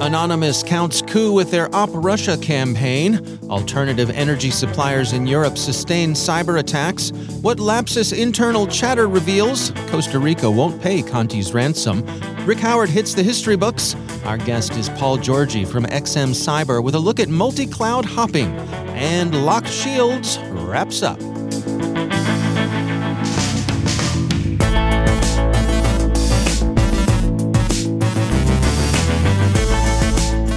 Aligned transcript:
Anonymous 0.00 0.62
counts 0.62 1.02
coup 1.02 1.32
with 1.32 1.50
their 1.50 1.74
Op 1.74 1.88
Russia 1.92 2.36
campaign. 2.38 3.38
Alternative 3.48 4.10
energy 4.10 4.50
suppliers 4.50 5.12
in 5.12 5.26
Europe 5.26 5.56
sustain 5.56 6.12
cyber 6.12 6.58
attacks. 6.58 7.10
What 7.42 7.58
Lapsus 7.58 8.12
internal 8.12 8.66
chatter 8.66 9.06
reveals 9.08 9.70
Costa 9.88 10.18
Rica 10.18 10.50
won't 10.50 10.80
pay 10.82 11.02
Conti's 11.02 11.54
ransom. 11.54 12.04
Rick 12.44 12.58
Howard 12.58 12.90
hits 12.90 13.14
the 13.14 13.22
history 13.22 13.56
books. 13.56 13.94
Our 14.24 14.38
guest 14.38 14.72
is 14.72 14.88
Paul 14.90 15.18
Giorgi 15.18 15.66
from 15.66 15.84
XM 15.84 16.30
Cyber 16.30 16.82
with 16.82 16.94
a 16.94 16.98
look 16.98 17.20
at 17.20 17.28
multi 17.28 17.66
cloud 17.66 18.04
hopping. 18.04 18.54
And 18.96 19.44
Locked 19.44 19.68
Shields 19.68 20.38
wraps 20.50 21.02
up. 21.02 21.18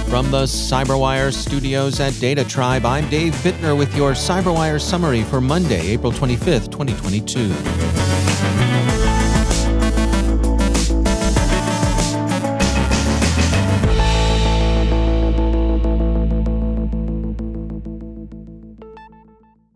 From 0.08 0.30
the 0.30 0.44
CyberWire 0.44 1.32
studios 1.34 2.00
at 2.00 2.18
Data 2.18 2.42
Tribe, 2.42 2.86
I'm 2.86 3.08
Dave 3.10 3.34
Bittner 3.34 3.76
with 3.76 3.94
your 3.94 4.12
CyberWire 4.12 4.80
summary 4.80 5.22
for 5.22 5.38
Monday, 5.38 5.88
April 5.88 6.10
25th, 6.10 6.72
2022. 6.72 7.52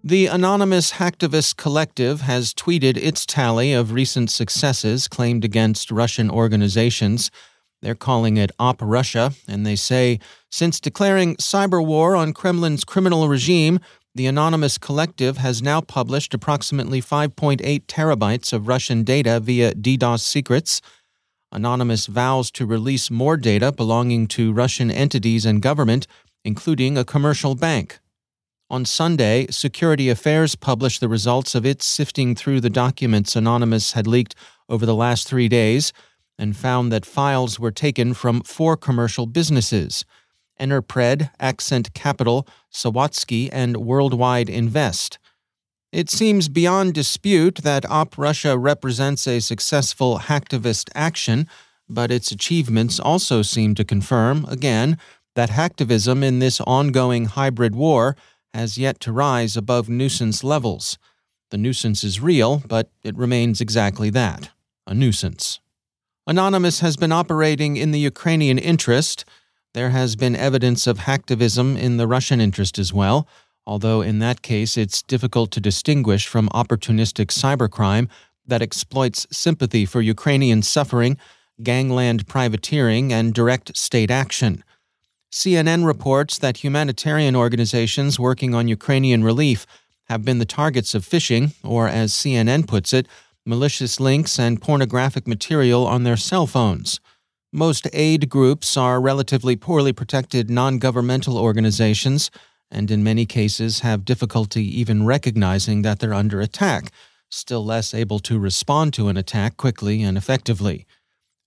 The 0.03 0.26
anonymous 0.26 0.92
hacktivist 0.92 1.56
collective 1.56 2.22
has 2.22 2.54
tweeted 2.54 2.97
its 2.97 3.25
tally 3.26 3.72
of 3.72 3.92
recent 3.92 4.31
successes 4.31 5.09
claimed 5.09 5.44
against 5.44 5.91
Russian 5.91 6.31
organizations. 6.31 7.31
They're 7.82 7.97
calling 7.97 8.37
it 8.37 8.53
Op 8.60 8.81
Russia, 8.81 9.32
and 9.48 9.66
they 9.66 9.76
say 9.76 10.20
since 10.50 10.78
declaring 10.78 11.37
cyber 11.37 11.84
war 11.84 12.15
on 12.15 12.32
Kremlin's 12.32 12.84
criminal 12.84 13.28
regime, 13.28 13.81
the 14.15 14.26
anonymous 14.26 14.78
collective 14.78 15.38
has 15.38 15.62
now 15.62 15.81
published 15.81 16.32
approximately 16.32 17.00
5.8 17.03 17.87
terabytes 17.87 18.53
of 18.53 18.69
Russian 18.69 19.03
data 19.03 19.41
via 19.41 19.75
DDoS 19.75 20.21
secrets. 20.21 20.81
Anonymous 21.50 22.06
vows 22.06 22.50
to 22.53 22.65
release 22.65 23.10
more 23.10 23.37
data 23.37 23.72
belonging 23.72 24.28
to 24.28 24.53
Russian 24.53 24.91
entities 24.91 25.44
and 25.44 25.60
government, 25.60 26.06
including 26.44 26.97
a 26.97 27.04
commercial 27.04 27.54
bank. 27.54 27.98
On 28.71 28.84
Sunday, 28.84 29.47
Security 29.50 30.09
Affairs 30.09 30.54
published 30.54 31.00
the 31.00 31.09
results 31.09 31.54
of 31.54 31.66
its 31.66 31.84
sifting 31.84 32.34
through 32.34 32.60
the 32.60 32.71
documents 32.71 33.34
Anonymous 33.34 33.92
had 33.92 34.06
leaked 34.06 34.34
over 34.69 34.87
the 34.87 34.94
last 34.94 35.26
three 35.26 35.48
days 35.48 35.92
and 36.38 36.56
found 36.56 36.93
that 36.93 37.06
files 37.06 37.59
were 37.59 37.70
taken 37.70 38.15
from 38.15 38.43
four 38.43 38.76
commercial 38.76 39.26
businesses 39.26 40.04
Enerpred, 40.59 41.31
Accent 41.41 41.93
Capital, 41.94 42.47
Sawatsky, 42.72 43.48
and 43.53 43.78
Worldwide 43.78 44.48
Invest. 44.48 45.19
It 45.91 46.09
seems 46.09 46.48
beyond 46.48 46.94
dispute 46.94 47.56
that 47.56 47.88
Op 47.91 48.16
Russia 48.16 48.56
represents 48.56 49.26
a 49.26 49.41
successful 49.41 50.21
hacktivist 50.21 50.88
action, 50.94 51.48
but 51.88 52.10
its 52.10 52.31
achievements 52.31 53.00
also 53.00 53.42
seem 53.42 53.75
to 53.75 53.84
confirm, 53.84 54.47
again, 54.48 54.98
that 55.34 55.50
hacktivism 55.50 56.22
in 56.22 56.38
this 56.38 56.60
ongoing 56.60 57.26
hybrid 57.26 57.75
war 57.75 58.16
has 58.54 58.78
yet 58.78 59.00
to 59.00 59.12
rise 59.12 59.56
above 59.56 59.88
nuisance 59.88 60.44
levels. 60.44 60.98
The 61.50 61.59
nuisance 61.59 62.04
is 62.04 62.21
real, 62.21 62.62
but 62.66 62.91
it 63.03 63.16
remains 63.16 63.60
exactly 63.60 64.10
that 64.10 64.50
a 64.87 64.94
nuisance. 64.94 65.60
Anonymous 66.27 66.78
has 66.78 66.97
been 66.97 67.10
operating 67.10 67.77
in 67.77 67.91
the 67.91 67.99
Ukrainian 67.99 68.56
interest. 68.56 69.25
There 69.75 69.91
has 69.91 70.15
been 70.15 70.37
evidence 70.37 70.87
of 70.87 70.99
hacktivism 70.99 71.77
in 71.77 71.97
the 71.97 72.06
Russian 72.06 72.41
interest 72.41 72.78
as 72.78 72.93
well, 72.93 73.27
although 73.66 74.03
in 74.03 74.21
that 74.21 74.41
case 74.41 74.77
it's 74.77 75.03
difficult 75.03 75.50
to 75.53 75.60
distinguish 75.60 76.28
from 76.28 76.49
opportunistic 76.50 77.27
cybercrime 77.27 78.09
that 78.47 78.62
exploits 78.62 79.27
sympathy 79.33 79.84
for 79.84 80.00
Ukrainian 80.00 80.62
suffering, 80.62 81.16
gangland 81.60 82.28
privateering, 82.28 83.12
and 83.12 83.34
direct 83.34 83.77
state 83.77 84.10
action. 84.10 84.62
CNN 85.33 85.84
reports 85.84 86.39
that 86.39 86.59
humanitarian 86.59 87.34
organizations 87.34 88.21
working 88.21 88.54
on 88.54 88.69
Ukrainian 88.69 89.25
relief 89.25 89.66
have 90.04 90.25
been 90.25 90.39
the 90.39 90.44
targets 90.44 90.94
of 90.94 91.04
phishing, 91.04 91.54
or 91.65 91.89
as 91.89 92.12
CNN 92.12 92.69
puts 92.69 92.93
it, 92.93 93.09
malicious 93.44 94.00
links, 94.00 94.38
and 94.38 94.62
pornographic 94.62 95.26
material 95.26 95.86
on 95.86 96.04
their 96.04 96.16
cell 96.16 96.47
phones. 96.47 97.00
Most 97.53 97.88
aid 97.92 98.28
groups 98.28 98.76
are 98.76 99.00
relatively 99.00 99.56
poorly 99.56 99.92
protected 99.92 100.48
non 100.48 100.78
governmental 100.78 101.36
organizations 101.36 102.30
and 102.72 102.91
in 102.91 103.04
many 103.04 103.26
cases 103.26 103.80
have 103.80 104.04
difficulty 104.04 104.64
even 104.80 105.04
recognizing 105.04 105.82
that 105.82 106.00
they're 106.00 106.14
under 106.14 106.41
attack, 106.41 106.91
still 107.30 107.64
less 107.64 107.92
able 107.92 108.19
to 108.20 108.38
respond 108.38 108.94
to 108.94 109.08
an 109.08 109.16
attack 109.16 109.56
quickly 109.56 110.03
and 110.03 110.16
effectively. 110.16 110.86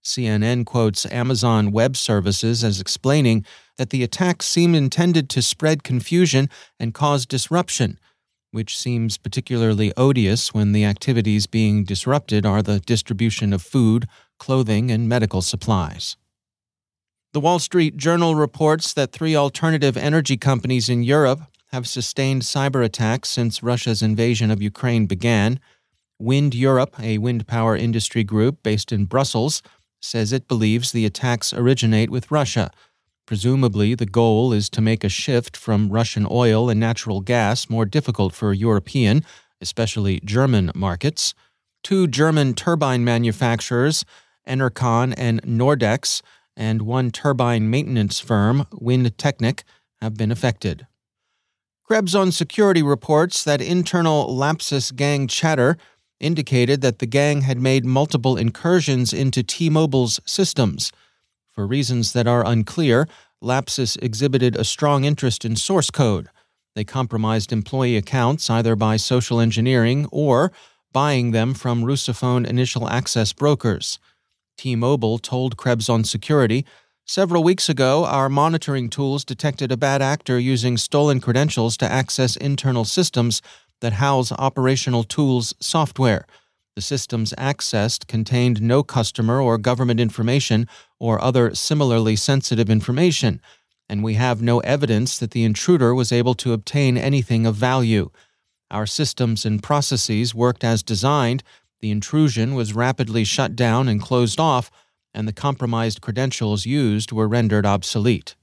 CNN 0.03 0.66
quotes 0.66 1.07
Amazon 1.07 1.72
Web 1.72 1.97
Services 1.97 2.63
as 2.63 2.79
explaining 2.79 3.44
that 3.77 3.89
the 3.89 4.03
attacks 4.03 4.45
seem 4.45 4.75
intended 4.75 5.30
to 5.31 5.42
spread 5.42 5.83
confusion 5.83 6.47
and 6.80 6.94
cause 6.94 7.25
disruption, 7.25 8.00
which 8.56 8.80
seems 8.80 9.18
particularly 9.18 9.92
odious 9.98 10.54
when 10.54 10.72
the 10.72 10.86
activities 10.86 11.46
being 11.46 11.84
disrupted 11.84 12.46
are 12.46 12.62
the 12.62 12.80
distribution 12.80 13.52
of 13.52 13.62
food, 13.62 14.07
clothing, 14.40 14.90
and 14.90 15.10
medical 15.10 15.42
supplies. 15.42 16.16
The 17.34 17.42
Wall 17.42 17.60
Street 17.60 17.98
Journal 17.98 18.34
reports 18.34 18.94
that 18.94 19.12
three 19.12 19.36
alternative 19.36 19.98
energy 19.98 20.38
companies 20.38 20.88
in 20.88 21.04
Europe 21.04 21.42
have 21.74 21.86
sustained 21.86 22.44
cyber 22.44 22.81
attacks 22.81 23.28
since 23.28 23.62
Russia's 23.62 24.02
invasion 24.02 24.50
of 24.50 24.62
Ukraine 24.62 25.06
began. 25.06 25.60
Wind 26.18 26.56
Europe, 26.56 26.98
a 26.98 27.18
wind 27.18 27.48
power 27.48 27.75
industry 27.75 28.24
group 28.24 28.63
based 28.63 28.94
in 28.94 29.04
Brussels, 29.04 29.62
says 30.02 30.31
it 30.31 30.48
believes 30.48 30.94
the 30.94 31.06
attacks 31.06 31.52
originate 31.52 32.10
with 32.10 32.31
Russia 32.31 32.72
Presumably, 33.25 33.95
the 33.95 34.06
goal 34.06 34.54
is 34.54 34.69
to 34.69 34.81
make 34.81 35.04
a 35.04 35.10
shift 35.10 35.57
from 35.57 35.89
Russian 35.89 36.27
oil 36.30 36.69
and 36.69 36.80
natural 36.80 37.22
gas 37.22 37.69
more 37.69 37.86
difficult 37.86 38.33
for 38.33 38.54
European, 38.54 39.25
especially 39.60 40.19
German, 40.24 40.72
markets. 40.75 41.33
Two 41.83 42.07
German 42.07 42.54
turbine 42.54 43.04
manufacturers, 43.04 44.06
Enercon 44.48 45.13
and 45.18 45.42
Nordex, 45.44 46.22
and 46.56 46.83
one 46.83 47.10
turbine 47.12 47.69
maintenance 47.69 48.19
firm, 48.19 48.66
Windtechnik, 48.72 49.63
have 50.01 50.16
been 50.16 50.31
affected. 50.31 50.86
Krebs 51.83 52.16
on 52.16 52.31
Security 52.31 52.81
reports 52.81 53.44
that 53.44 53.62
internal 53.62 54.36
Lapsus 54.36 54.92
gang 54.92 55.28
chatter 55.28 55.78
indicated 56.19 56.81
that 56.81 57.00
the 57.00 57.06
gang 57.06 57.42
had 57.42 57.60
made 57.60 57.86
multiple 57.86 58.38
incursions 58.38 59.13
into 59.13 59.44
T 59.44 59.69
Mobile's 59.69 60.19
systems. 60.25 60.92
For 61.56 61.66
reasons 61.66 62.12
that 62.12 62.28
are 62.28 62.46
unclear, 62.46 63.07
Lapsus 63.42 63.96
exhibited 64.02 64.57
a 64.57 64.66
strong 64.66 65.06
interest 65.06 65.46
in 65.46 65.56
source 65.56 65.90
code. 65.90 66.28
They 66.75 66.84
compromised 66.84 67.54
employee 67.54 67.96
accounts 67.96 68.50
either 68.50 68.75
by 68.75 68.98
social 68.98 69.40
engineering 69.40 70.07
or 70.12 70.52
buying 70.92 71.31
them 71.31 71.54
from 71.54 71.86
Russophone 71.86 72.46
initial 72.46 72.90
access 72.90 73.31
brokers. 73.31 74.00
T 74.57 74.75
Mobile 74.75 75.18
told 75.18 75.56
Krebs 75.56 75.88
on 75.88 76.04
Security 76.04 76.66
Several 77.07 77.44
weeks 77.44 77.69
ago, 77.69 78.04
our 78.04 78.28
monitoring 78.28 78.90
tools 78.90 79.24
detected 79.24 79.72
a 79.72 79.78
bad 79.78 80.02
actor 80.02 80.38
using 80.38 80.75
stolen 80.75 81.22
credentials 81.22 81.78
to 81.78 81.90
access 81.90 82.36
internal 82.36 82.84
systems 82.84 83.42
that 83.80 83.94
house 83.94 84.31
operational 84.34 85.04
tools 85.04 85.54
software. 85.62 86.25
The 86.75 86.81
systems 86.81 87.33
accessed 87.38 88.07
contained 88.07 88.62
no 88.62 88.83
customer 88.83 89.39
or 89.39 89.57
government 89.57 90.00
information 90.00 90.68
or 91.00 91.22
other 91.24 91.56
similarly 91.56 92.16
sensitive 92.16 92.69
information, 92.69 93.39
and 93.88 94.04
we 94.04 94.16
have 94.16 94.42
no 94.42 94.60
evidence 94.60 95.18
that 95.19 95.31
the 95.31 95.44
intruder 95.44 95.95
was 95.95 96.12
able 96.12 96.33
to 96.36 96.54
obtain 96.54 96.98
anything 96.98 97.45
of 97.45 97.56
value. 97.56 98.10
Our 98.69 98.86
systems 98.86 99.45
and 99.45 99.63
processes 99.63 100.36
worked 100.36 100.63
as 100.63 100.83
designed, 100.83 101.44
the 101.80 101.92
intrusion 101.92 102.56
was 102.56 102.74
rapidly 102.74 103.24
shut 103.24 103.56
down 103.56 103.88
and 103.88 104.01
closed 104.01 104.39
off 104.39 104.69
and 105.16 105.28
the 105.28 105.33
compromised 105.33 106.01
credentials 106.01 106.66
used 106.66 107.12
were 107.12 107.28
rendered 107.28 107.66
obsolete. 107.66 108.36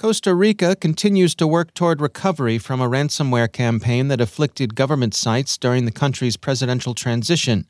Costa 0.00 0.34
Rica 0.34 0.74
continues 0.76 1.34
to 1.34 1.46
work 1.46 1.74
toward 1.74 2.00
recovery 2.00 2.56
from 2.56 2.80
a 2.80 2.88
ransomware 2.88 3.52
campaign 3.52 4.08
that 4.08 4.18
afflicted 4.18 4.74
government 4.74 5.12
sites 5.12 5.58
during 5.58 5.84
the 5.84 5.92
country's 5.92 6.38
presidential 6.38 6.94
transition. 6.94 7.66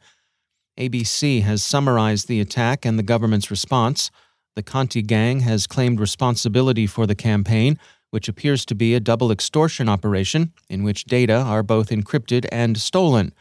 ABC 0.78 1.42
has 1.42 1.60
summarized 1.60 2.28
the 2.28 2.40
attack 2.40 2.84
and 2.84 2.96
the 2.96 3.02
government's 3.02 3.50
response. 3.50 4.12
The 4.54 4.62
Conti 4.62 5.02
gang 5.02 5.40
has 5.40 5.66
claimed 5.66 5.98
responsibility 5.98 6.86
for 6.86 7.04
the 7.04 7.16
campaign, 7.16 7.80
which 8.10 8.28
appears 8.28 8.64
to 8.66 8.76
be 8.76 8.94
a 8.94 9.00
double 9.00 9.32
extortion 9.32 9.88
operation 9.88 10.52
in 10.68 10.84
which 10.84 11.06
data 11.06 11.34
are 11.34 11.64
both 11.64 11.88
encrypted 11.88 12.46
and 12.52 12.78
stolen. 12.78 13.34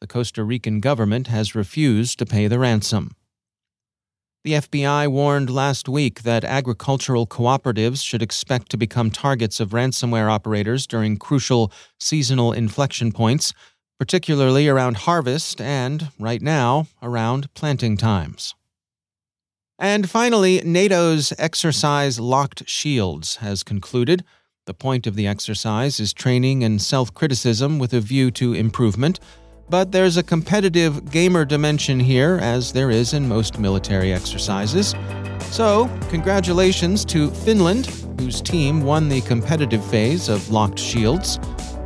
The 0.00 0.08
Costa 0.08 0.42
Rican 0.42 0.80
government 0.80 1.28
has 1.28 1.54
refused 1.54 2.18
to 2.18 2.26
pay 2.26 2.48
the 2.48 2.58
ransom. 2.58 3.12
The 4.44 4.54
FBI 4.54 5.06
warned 5.06 5.50
last 5.50 5.88
week 5.88 6.22
that 6.24 6.42
agricultural 6.42 7.28
cooperatives 7.28 8.04
should 8.04 8.22
expect 8.22 8.70
to 8.70 8.76
become 8.76 9.08
targets 9.08 9.60
of 9.60 9.70
ransomware 9.70 10.28
operators 10.28 10.84
during 10.84 11.16
crucial 11.16 11.70
seasonal 12.00 12.52
inflection 12.52 13.12
points, 13.12 13.54
particularly 14.00 14.66
around 14.66 14.96
harvest 14.96 15.60
and, 15.60 16.10
right 16.18 16.42
now, 16.42 16.88
around 17.00 17.54
planting 17.54 17.96
times. 17.96 18.56
And 19.78 20.10
finally, 20.10 20.60
NATO's 20.64 21.32
exercise 21.38 22.18
Locked 22.18 22.68
Shields 22.68 23.36
has 23.36 23.62
concluded. 23.62 24.24
The 24.66 24.74
point 24.74 25.06
of 25.06 25.14
the 25.14 25.28
exercise 25.28 26.00
is 26.00 26.12
training 26.12 26.64
and 26.64 26.82
self 26.82 27.14
criticism 27.14 27.78
with 27.78 27.92
a 27.92 28.00
view 28.00 28.32
to 28.32 28.54
improvement 28.54 29.20
but 29.72 29.90
there's 29.90 30.18
a 30.18 30.22
competitive 30.22 31.10
gamer 31.10 31.46
dimension 31.46 31.98
here, 31.98 32.38
as 32.42 32.74
there 32.74 32.90
is 32.90 33.14
in 33.14 33.26
most 33.26 33.58
military 33.58 34.12
exercises. 34.12 34.94
So, 35.44 35.88
congratulations 36.10 37.06
to 37.06 37.30
Finland, 37.30 37.86
whose 38.20 38.42
team 38.42 38.82
won 38.82 39.08
the 39.08 39.22
competitive 39.22 39.82
phase 39.86 40.28
of 40.28 40.50
Locked 40.50 40.78
Shields. 40.78 41.38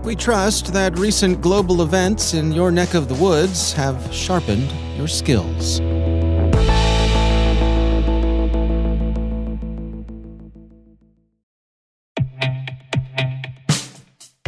We 0.02 0.16
trust 0.16 0.72
that 0.72 0.98
recent 0.98 1.40
global 1.40 1.80
events 1.80 2.34
in 2.34 2.50
your 2.50 2.72
neck 2.72 2.94
of 2.94 3.06
the 3.06 3.14
woods 3.14 3.72
have 3.74 4.12
sharpened 4.12 4.68
your 4.98 5.06
skills. 5.06 5.80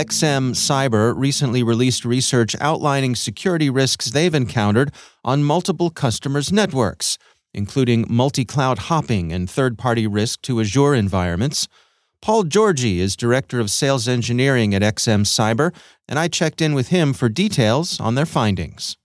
XM 0.00 0.52
Cyber 0.52 1.12
recently 1.14 1.62
released 1.62 2.06
research 2.06 2.56
outlining 2.58 3.14
security 3.14 3.68
risks 3.68 4.06
they've 4.06 4.34
encountered 4.34 4.94
on 5.26 5.44
multiple 5.44 5.90
customers' 5.90 6.50
networks, 6.50 7.18
including 7.52 8.06
multi 8.08 8.46
cloud 8.46 8.78
hopping 8.78 9.30
and 9.30 9.50
third 9.50 9.76
party 9.76 10.06
risk 10.06 10.40
to 10.40 10.58
Azure 10.58 10.94
environments. 10.94 11.68
Paul 12.22 12.44
Giorgi 12.44 12.96
is 12.96 13.14
Director 13.14 13.60
of 13.60 13.70
Sales 13.70 14.08
Engineering 14.08 14.74
at 14.74 14.80
XM 14.80 15.26
Cyber, 15.26 15.70
and 16.08 16.18
I 16.18 16.28
checked 16.28 16.62
in 16.62 16.72
with 16.72 16.88
him 16.88 17.12
for 17.12 17.28
details 17.28 18.00
on 18.00 18.14
their 18.14 18.24
findings. 18.24 18.96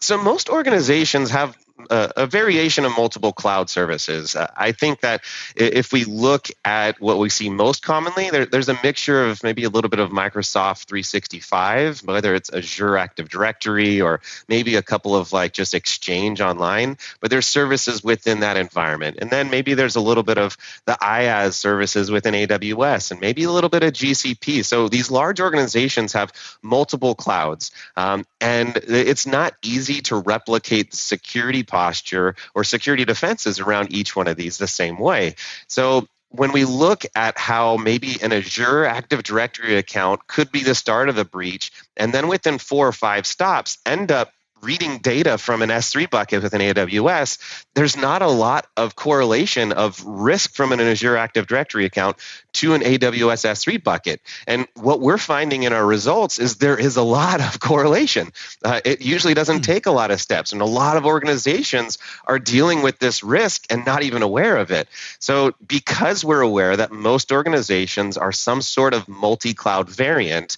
So, 0.00 0.18
most 0.20 0.48
organizations 0.48 1.30
have 1.30 1.56
a, 1.90 2.26
variation 2.26 2.84
of 2.84 2.92
multiple 2.96 3.32
cloud 3.32 3.68
services. 3.68 4.36
Uh, 4.36 4.50
I 4.56 4.72
think 4.72 5.00
that 5.00 5.22
if 5.56 5.92
we 5.92 6.04
look 6.04 6.48
at 6.64 7.00
what 7.00 7.18
we 7.18 7.28
see 7.28 7.50
most 7.50 7.82
commonly, 7.82 8.30
there, 8.30 8.46
there's 8.46 8.68
a 8.68 8.78
mixture 8.82 9.26
of 9.26 9.42
maybe 9.42 9.64
a 9.64 9.68
little 9.68 9.90
bit 9.90 10.00
of 10.00 10.10
Microsoft 10.10 10.84
365, 10.86 12.00
whether 12.00 12.34
it's 12.34 12.52
Azure 12.52 12.96
Active 12.96 13.28
Directory 13.28 14.00
or 14.00 14.20
maybe 14.48 14.76
a 14.76 14.82
couple 14.82 15.16
of 15.16 15.32
like 15.32 15.52
just 15.52 15.74
Exchange 15.74 16.40
Online, 16.40 16.96
but 17.20 17.30
there's 17.30 17.46
services 17.46 18.02
within 18.02 18.40
that 18.40 18.56
environment. 18.56 19.18
And 19.20 19.30
then 19.30 19.50
maybe 19.50 19.74
there's 19.74 19.96
a 19.96 20.00
little 20.00 20.22
bit 20.22 20.38
of 20.38 20.56
the 20.86 20.96
IaaS 21.00 21.54
services 21.54 22.10
within 22.10 22.34
AWS 22.34 23.10
and 23.10 23.20
maybe 23.20 23.44
a 23.44 23.50
little 23.50 23.70
bit 23.70 23.82
of 23.82 23.92
GCP. 23.92 24.64
So 24.64 24.88
these 24.88 25.10
large 25.10 25.40
organizations 25.40 26.12
have 26.12 26.32
multiple 26.62 27.14
clouds, 27.14 27.70
um, 27.96 28.24
and 28.40 28.76
it's 28.76 29.26
not 29.26 29.54
easy 29.62 30.00
to 30.02 30.16
replicate 30.16 30.94
security 30.94 31.62
posture 31.72 32.36
or 32.54 32.64
security 32.64 33.06
defenses 33.06 33.58
around 33.58 33.92
each 33.92 34.14
one 34.14 34.28
of 34.28 34.36
these 34.36 34.58
the 34.58 34.68
same 34.68 34.98
way. 34.98 35.34
So 35.66 36.06
when 36.28 36.52
we 36.52 36.64
look 36.64 37.04
at 37.14 37.38
how 37.38 37.78
maybe 37.78 38.18
an 38.22 38.32
Azure 38.32 38.84
Active 38.84 39.22
Directory 39.22 39.76
account 39.76 40.26
could 40.26 40.52
be 40.52 40.62
the 40.62 40.74
start 40.74 41.08
of 41.08 41.16
the 41.16 41.24
breach, 41.24 41.72
and 41.96 42.12
then 42.12 42.28
within 42.28 42.58
four 42.58 42.86
or 42.86 42.92
five 42.92 43.26
stops 43.26 43.78
end 43.86 44.12
up 44.12 44.32
reading 44.62 44.98
data 44.98 45.38
from 45.38 45.60
an 45.60 45.70
S3 45.70 46.08
bucket 46.08 46.42
within 46.42 46.60
AWS, 46.60 47.38
there's 47.74 47.96
not 47.96 48.22
a 48.22 48.28
lot 48.28 48.66
of 48.76 48.94
correlation 48.94 49.72
of 49.72 50.04
risk 50.04 50.54
from 50.54 50.72
an 50.72 50.80
Azure 50.80 51.16
Active 51.16 51.46
Directory 51.46 51.84
account 51.84 52.16
to 52.54 52.74
an 52.74 52.82
AWS 52.82 53.44
S3 53.44 53.82
bucket. 53.82 54.20
And 54.46 54.68
what 54.74 55.00
we're 55.00 55.18
finding 55.18 55.64
in 55.64 55.72
our 55.72 55.84
results 55.84 56.38
is 56.38 56.56
there 56.56 56.78
is 56.78 56.96
a 56.96 57.02
lot 57.02 57.40
of 57.40 57.58
correlation. 57.60 58.32
Uh, 58.64 58.80
it 58.84 59.02
usually 59.02 59.34
doesn't 59.34 59.56
hmm. 59.56 59.72
take 59.72 59.86
a 59.86 59.90
lot 59.90 60.10
of 60.10 60.20
steps, 60.20 60.52
and 60.52 60.62
a 60.62 60.66
lot 60.66 60.96
of 60.96 61.06
organizations 61.06 61.98
are 62.26 62.38
dealing 62.38 62.82
with 62.82 62.98
this 62.98 63.22
risk 63.22 63.66
and 63.70 63.84
not 63.84 64.02
even 64.02 64.22
aware 64.22 64.56
of 64.56 64.70
it. 64.70 64.88
So, 65.18 65.52
because 65.66 66.24
we're 66.24 66.40
aware 66.40 66.76
that 66.76 66.92
most 66.92 67.32
organizations 67.32 68.16
are 68.16 68.32
some 68.32 68.62
sort 68.62 68.94
of 68.94 69.08
multi 69.08 69.54
cloud 69.54 69.88
variant, 69.88 70.56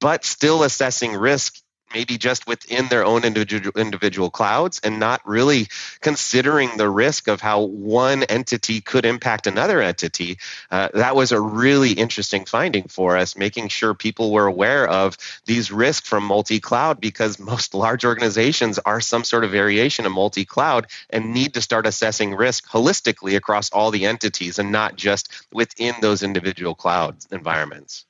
but 0.00 0.24
still 0.24 0.64
assessing 0.64 1.14
risk 1.14 1.61
maybe 1.94 2.18
just 2.18 2.46
within 2.46 2.88
their 2.88 3.04
own 3.04 3.24
individual 3.24 3.72
individual 3.78 4.30
clouds 4.30 4.80
and 4.82 4.98
not 4.98 5.20
really 5.26 5.68
considering 6.00 6.76
the 6.76 6.88
risk 6.88 7.28
of 7.28 7.40
how 7.40 7.62
one 7.62 8.22
entity 8.24 8.80
could 8.80 9.04
impact 9.04 9.46
another 9.46 9.80
entity. 9.80 10.38
Uh, 10.70 10.88
that 10.94 11.16
was 11.16 11.32
a 11.32 11.40
really 11.40 11.92
interesting 11.92 12.44
finding 12.44 12.84
for 12.84 13.16
us, 13.16 13.36
making 13.36 13.68
sure 13.68 13.94
people 13.94 14.32
were 14.32 14.46
aware 14.46 14.86
of 14.88 15.16
these 15.46 15.70
risks 15.70 16.08
from 16.08 16.24
multi-cloud 16.24 17.00
because 17.00 17.38
most 17.38 17.74
large 17.74 18.04
organizations 18.04 18.78
are 18.80 19.00
some 19.00 19.24
sort 19.24 19.44
of 19.44 19.50
variation 19.50 20.06
of 20.06 20.12
multi-cloud 20.12 20.86
and 21.10 21.32
need 21.32 21.54
to 21.54 21.60
start 21.60 21.86
assessing 21.86 22.34
risk 22.34 22.68
holistically 22.68 23.36
across 23.36 23.70
all 23.70 23.90
the 23.90 24.06
entities 24.06 24.58
and 24.58 24.72
not 24.72 24.96
just 24.96 25.28
within 25.52 25.94
those 26.00 26.22
individual 26.22 26.74
cloud 26.74 27.16
environments. 27.30 28.06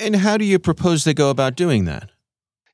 And 0.00 0.16
how 0.16 0.36
do 0.36 0.44
you 0.44 0.58
propose 0.58 1.04
they 1.04 1.14
go 1.14 1.30
about 1.30 1.56
doing 1.56 1.84
that? 1.86 2.10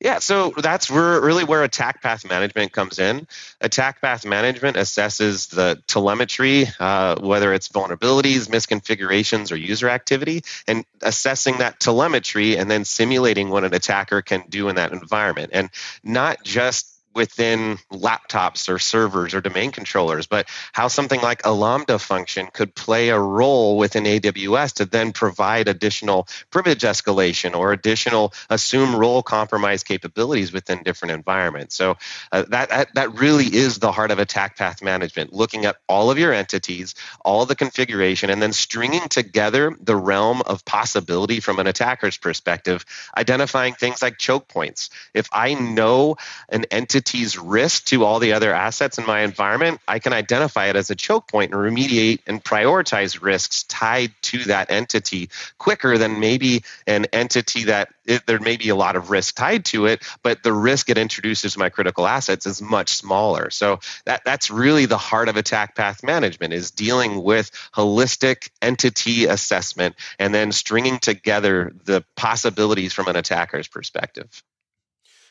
Yeah, 0.00 0.20
so 0.20 0.52
that's 0.56 0.88
where, 0.88 1.20
really 1.20 1.42
where 1.42 1.64
attack 1.64 2.02
path 2.02 2.28
management 2.28 2.70
comes 2.72 3.00
in. 3.00 3.26
Attack 3.60 4.00
path 4.00 4.24
management 4.24 4.76
assesses 4.76 5.50
the 5.50 5.82
telemetry, 5.88 6.66
uh, 6.78 7.16
whether 7.20 7.52
it's 7.52 7.68
vulnerabilities, 7.68 8.48
misconfigurations, 8.48 9.50
or 9.50 9.56
user 9.56 9.88
activity, 9.88 10.44
and 10.68 10.84
assessing 11.02 11.58
that 11.58 11.80
telemetry 11.80 12.56
and 12.56 12.70
then 12.70 12.84
simulating 12.84 13.50
what 13.50 13.64
an 13.64 13.74
attacker 13.74 14.22
can 14.22 14.44
do 14.48 14.68
in 14.68 14.76
that 14.76 14.92
environment. 14.92 15.50
And 15.52 15.68
not 16.04 16.44
just 16.44 16.97
within 17.18 17.78
laptops 17.92 18.68
or 18.68 18.78
servers 18.78 19.34
or 19.34 19.40
domain 19.40 19.72
controllers, 19.72 20.26
but 20.26 20.48
how 20.72 20.88
something 20.88 21.20
like 21.20 21.44
a 21.44 21.52
Lambda 21.52 21.98
function 21.98 22.46
could 22.52 22.75
play 22.75 23.08
a 23.10 23.18
role 23.18 23.76
within 23.76 24.04
AWS 24.04 24.75
to 24.75 24.84
then 24.87 25.12
provide 25.12 25.66
additional 25.66 26.28
privilege 26.50 26.82
escalation 26.82 27.56
or 27.56 27.72
additional 27.72 28.32
assume 28.48 28.94
role 28.94 29.22
compromise 29.22 29.82
capabilities 29.82 30.52
within 30.52 30.82
different 30.84 31.12
environments. 31.12 31.75
So 31.75 31.96
uh, 32.30 32.44
that, 32.50 32.68
that 32.70 32.94
that 32.94 33.18
really 33.18 33.46
is 33.46 33.78
the 33.78 33.90
heart 33.90 34.12
of 34.12 34.20
attack 34.20 34.56
path 34.56 34.80
management, 34.80 35.32
looking 35.32 35.64
at 35.64 35.76
all 35.88 36.10
of 36.12 36.18
your 36.18 36.32
entities, 36.32 36.94
all 37.25 37.44
the 37.46 37.56
configuration, 37.56 38.30
and 38.30 38.40
then 38.40 38.52
stringing 38.52 39.08
together 39.08 39.76
the 39.80 39.96
realm 39.96 40.40
of 40.42 40.64
possibility 40.64 41.40
from 41.40 41.58
an 41.58 41.66
attacker's 41.66 42.16
perspective, 42.16 42.84
identifying 43.16 43.75
things 43.75 44.00
like 44.00 44.18
choke 44.18 44.46
points. 44.46 44.90
If 45.14 45.28
I 45.32 45.54
know 45.54 46.16
an 46.48 46.64
entity 46.70 47.07
entity's 47.08 47.38
risk 47.38 47.86
to 47.86 48.04
all 48.04 48.18
the 48.18 48.34
other 48.34 48.52
assets 48.52 48.98
in 48.98 49.06
my 49.06 49.20
environment, 49.20 49.80
I 49.88 49.98
can 49.98 50.12
identify 50.12 50.66
it 50.66 50.76
as 50.76 50.90
a 50.90 50.94
choke 50.94 51.26
point 51.26 51.52
and 51.52 51.60
remediate 51.60 52.20
and 52.26 52.42
prioritize 52.42 53.22
risks 53.22 53.62
tied 53.62 54.12
to 54.22 54.44
that 54.44 54.70
entity 54.70 55.30
quicker 55.56 55.96
than 55.96 56.20
maybe 56.20 56.64
an 56.86 57.06
entity 57.06 57.64
that 57.64 57.88
it, 58.04 58.26
there 58.26 58.40
may 58.40 58.56
be 58.56 58.68
a 58.68 58.76
lot 58.76 58.94
of 58.94 59.10
risk 59.10 59.36
tied 59.36 59.64
to 59.66 59.86
it, 59.86 60.02
but 60.22 60.42
the 60.42 60.52
risk 60.52 60.90
it 60.90 60.98
introduces 60.98 61.54
to 61.54 61.58
my 61.58 61.70
critical 61.70 62.06
assets 62.06 62.46
is 62.46 62.60
much 62.60 62.90
smaller. 62.90 63.50
So 63.50 63.80
that, 64.04 64.22
that's 64.24 64.50
really 64.50 64.84
the 64.84 64.98
heart 64.98 65.28
of 65.28 65.36
attack 65.36 65.74
path 65.74 66.02
management 66.02 66.52
is 66.52 66.70
dealing 66.70 67.22
with 67.22 67.50
holistic 67.74 68.50
entity 68.60 69.24
assessment 69.26 69.94
and 70.18 70.34
then 70.34 70.52
stringing 70.52 70.98
together 70.98 71.72
the 71.84 72.04
possibilities 72.16 72.92
from 72.92 73.08
an 73.08 73.16
attacker's 73.16 73.68
perspective. 73.68 74.42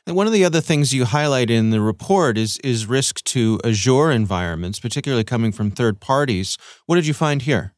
One 0.08 0.26
of 0.26 0.32
the 0.32 0.46
other 0.46 0.62
things 0.62 0.94
you 0.94 1.04
highlight 1.04 1.50
in 1.50 1.70
the 1.70 1.82
report 1.82 2.38
is 2.38 2.60
is 2.60 2.86
risk 2.86 3.22
to 3.26 3.60
Azure 3.66 4.10
environments, 4.10 4.80
particularly 4.80 5.26
coming 5.26 5.52
from 5.52 5.70
third 5.70 6.00
parties. 6.00 6.58
What 6.86 6.96
did 6.96 7.06
you 7.06 7.14
find 7.14 7.42
here? 7.42 7.74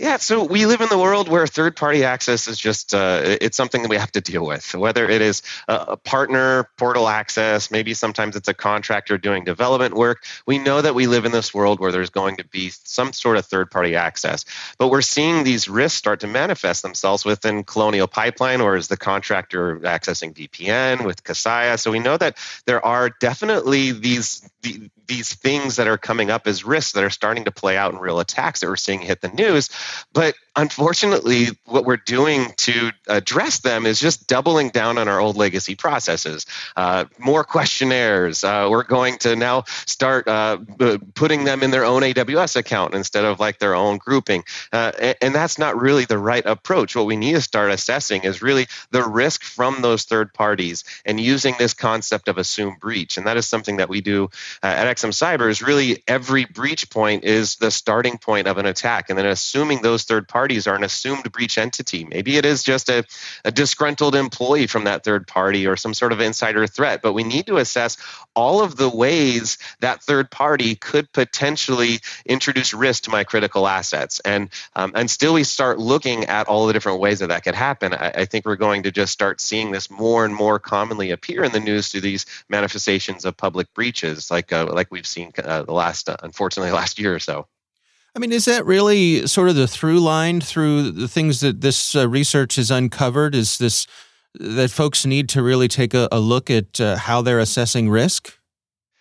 Yeah, 0.00 0.18
so 0.18 0.44
we 0.44 0.64
live 0.66 0.80
in 0.80 0.88
the 0.88 0.98
world 0.98 1.28
where 1.28 1.44
third 1.48 1.74
party 1.74 2.04
access 2.04 2.46
is 2.46 2.56
just, 2.56 2.94
uh, 2.94 3.20
it's 3.40 3.56
something 3.56 3.82
that 3.82 3.88
we 3.88 3.96
have 3.96 4.12
to 4.12 4.20
deal 4.20 4.46
with. 4.46 4.72
Whether 4.76 5.10
it 5.10 5.20
is 5.20 5.42
a 5.66 5.96
partner 5.96 6.70
portal 6.76 7.08
access, 7.08 7.72
maybe 7.72 7.94
sometimes 7.94 8.36
it's 8.36 8.46
a 8.46 8.54
contractor 8.54 9.18
doing 9.18 9.42
development 9.42 9.94
work. 9.94 10.24
We 10.46 10.58
know 10.58 10.80
that 10.80 10.94
we 10.94 11.08
live 11.08 11.24
in 11.24 11.32
this 11.32 11.52
world 11.52 11.80
where 11.80 11.90
there's 11.90 12.10
going 12.10 12.36
to 12.36 12.44
be 12.44 12.70
some 12.70 13.12
sort 13.12 13.38
of 13.38 13.46
third 13.46 13.72
party 13.72 13.96
access. 13.96 14.44
But 14.78 14.86
we're 14.88 15.02
seeing 15.02 15.42
these 15.42 15.68
risks 15.68 15.98
start 15.98 16.20
to 16.20 16.28
manifest 16.28 16.82
themselves 16.82 17.24
within 17.24 17.64
Colonial 17.64 18.06
Pipeline, 18.06 18.60
or 18.60 18.76
is 18.76 18.86
the 18.86 18.96
contractor 18.96 19.80
accessing 19.80 20.32
VPN 20.32 21.04
with 21.06 21.24
Kaseya. 21.24 21.76
So 21.76 21.90
we 21.90 21.98
know 21.98 22.16
that 22.16 22.38
there 22.66 22.84
are 22.86 23.10
definitely 23.10 23.90
these, 23.90 24.48
these 25.08 25.34
things 25.34 25.74
that 25.76 25.88
are 25.88 25.98
coming 25.98 26.30
up 26.30 26.46
as 26.46 26.64
risks 26.64 26.92
that 26.92 27.02
are 27.02 27.10
starting 27.10 27.46
to 27.46 27.50
play 27.50 27.76
out 27.76 27.92
in 27.92 27.98
real 27.98 28.20
attacks 28.20 28.60
that 28.60 28.68
we're 28.68 28.76
seeing 28.76 29.00
hit 29.00 29.20
the 29.20 29.28
news. 29.28 29.70
But 30.12 30.34
unfortunately, 30.58 31.46
what 31.66 31.84
we're 31.84 31.96
doing 31.96 32.52
to 32.56 32.90
address 33.06 33.60
them 33.60 33.86
is 33.86 34.00
just 34.00 34.26
doubling 34.26 34.70
down 34.70 34.98
on 34.98 35.06
our 35.06 35.20
old 35.20 35.36
legacy 35.36 35.76
processes. 35.76 36.46
Uh, 36.76 37.04
more 37.16 37.44
questionnaires. 37.44 38.42
Uh, 38.42 38.66
we're 38.68 38.82
going 38.82 39.16
to 39.18 39.36
now 39.36 39.62
start 39.86 40.26
uh, 40.26 40.58
putting 41.14 41.44
them 41.44 41.62
in 41.62 41.70
their 41.70 41.84
own 41.84 42.02
AWS 42.02 42.56
account 42.56 42.94
instead 42.94 43.24
of 43.24 43.38
like 43.38 43.60
their 43.60 43.74
own 43.74 43.98
grouping. 43.98 44.42
Uh, 44.72 44.90
and, 45.00 45.16
and 45.22 45.34
that's 45.34 45.58
not 45.58 45.80
really 45.80 46.04
the 46.04 46.18
right 46.18 46.44
approach. 46.44 46.96
What 46.96 47.06
we 47.06 47.16
need 47.16 47.34
to 47.34 47.40
start 47.40 47.70
assessing 47.70 48.24
is 48.24 48.42
really 48.42 48.66
the 48.90 49.04
risk 49.04 49.44
from 49.44 49.80
those 49.80 50.04
third 50.04 50.34
parties 50.34 50.82
and 51.04 51.20
using 51.20 51.54
this 51.58 51.72
concept 51.72 52.26
of 52.26 52.36
assumed 52.36 52.80
breach. 52.80 53.16
And 53.16 53.28
that 53.28 53.36
is 53.36 53.46
something 53.46 53.76
that 53.76 53.88
we 53.88 54.00
do 54.00 54.24
uh, 54.62 54.66
at 54.66 54.96
XM 54.96 55.10
Cyber 55.10 55.48
is 55.48 55.62
really 55.62 56.02
every 56.08 56.46
breach 56.46 56.90
point 56.90 57.22
is 57.22 57.56
the 57.56 57.70
starting 57.70 58.18
point 58.18 58.48
of 58.48 58.58
an 58.58 58.66
attack. 58.66 59.08
And 59.08 59.16
then 59.16 59.26
assuming 59.26 59.82
those 59.82 60.02
third 60.02 60.26
parties 60.26 60.47
parties 60.48 60.66
are 60.66 60.76
an 60.76 60.82
assumed 60.82 61.30
breach 61.30 61.58
entity. 61.58 62.04
Maybe 62.04 62.38
it 62.38 62.46
is 62.46 62.62
just 62.62 62.88
a, 62.88 63.04
a 63.44 63.50
disgruntled 63.50 64.14
employee 64.14 64.66
from 64.66 64.84
that 64.84 65.04
third 65.04 65.26
party 65.26 65.66
or 65.66 65.76
some 65.76 65.92
sort 65.92 66.10
of 66.10 66.22
insider 66.22 66.66
threat, 66.66 67.02
but 67.02 67.12
we 67.12 67.22
need 67.22 67.48
to 67.48 67.58
assess 67.58 67.98
all 68.34 68.62
of 68.62 68.74
the 68.74 68.88
ways 68.88 69.58
that 69.80 70.02
third 70.02 70.30
party 70.30 70.74
could 70.74 71.12
potentially 71.12 71.98
introduce 72.24 72.72
risk 72.72 73.02
to 73.02 73.10
my 73.10 73.24
critical 73.24 73.68
assets. 73.68 74.20
And 74.20 74.48
um, 74.74 74.94
we 75.34 75.44
start 75.44 75.78
looking 75.78 76.24
at 76.24 76.48
all 76.48 76.66
the 76.66 76.72
different 76.72 77.00
ways 77.00 77.18
that 77.18 77.26
that 77.26 77.44
could 77.44 77.54
happen, 77.54 77.92
I, 77.92 78.12
I, 78.22 78.24
think 78.24 78.46
we're 78.46 78.56
going 78.56 78.84
to 78.84 78.90
just 78.90 79.12
start 79.12 79.42
seeing 79.42 79.70
this 79.70 79.90
more 79.90 80.24
and 80.24 80.34
more 80.34 80.58
commonly 80.58 81.10
appear 81.10 81.44
in 81.44 81.52
the 81.52 81.60
news 81.60 81.88
through 81.88 82.00
these 82.00 82.24
manifestations 82.48 83.26
of 83.26 83.36
public 83.36 83.74
breaches, 83.74 84.30
like 84.30 84.50
uh, 84.50 84.64
like 84.72 84.88
we've 84.90 85.06
seen 85.06 85.30
uh, 85.44 85.64
the 85.64 85.72
last, 85.72 86.08
uh, 86.08 86.16
unfortunately, 86.22 86.72
last 86.82 86.98
year 86.98 87.14
or 87.14 87.18
so. 87.18 87.46
I 88.14 88.18
mean, 88.18 88.32
is 88.32 88.46
that 88.46 88.66
really 88.66 89.26
sort 89.26 89.48
of 89.48 89.56
the 89.56 89.68
through 89.68 90.00
line 90.00 90.40
through 90.40 90.90
the 90.90 91.08
things 91.08 91.40
that 91.40 91.60
this 91.60 91.94
uh, 91.94 92.08
research 92.08 92.56
has 92.56 92.70
uncovered? 92.70 93.34
Is 93.34 93.58
this 93.58 93.86
that 94.34 94.70
folks 94.70 95.06
need 95.06 95.28
to 95.30 95.42
really 95.42 95.68
take 95.68 95.94
a, 95.94 96.08
a 96.12 96.20
look 96.20 96.50
at 96.50 96.80
uh, 96.80 96.96
how 96.96 97.22
they're 97.22 97.40
assessing 97.40 97.88
risk? 97.88 98.38